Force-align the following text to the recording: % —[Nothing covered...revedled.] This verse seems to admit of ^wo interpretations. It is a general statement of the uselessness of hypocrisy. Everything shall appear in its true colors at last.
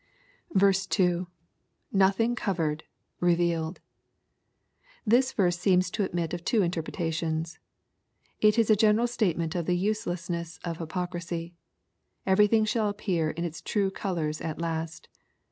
% 0.57 1.27
—[Nothing 1.93 2.35
covered...revedled.] 2.35 3.79
This 5.05 5.31
verse 5.31 5.59
seems 5.59 5.91
to 5.91 6.03
admit 6.03 6.33
of 6.33 6.43
^wo 6.43 6.63
interpretations. 6.65 7.59
It 8.39 8.57
is 8.57 8.71
a 8.71 8.75
general 8.75 9.05
statement 9.05 9.53
of 9.53 9.67
the 9.67 9.77
uselessness 9.77 10.59
of 10.63 10.77
hypocrisy. 10.77 11.53
Everything 12.25 12.65
shall 12.65 12.89
appear 12.89 13.29
in 13.29 13.43
its 13.45 13.61
true 13.61 13.91
colors 13.91 14.41
at 14.41 14.57
last. 14.59 15.07